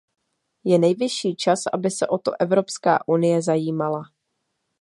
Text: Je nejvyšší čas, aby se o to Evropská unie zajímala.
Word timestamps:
Je 0.63 0.77
nejvyšší 0.79 1.35
čas, 1.35 1.63
aby 1.73 1.91
se 1.91 2.07
o 2.07 2.17
to 2.17 2.31
Evropská 2.41 3.07
unie 3.07 3.41
zajímala. 3.41 4.01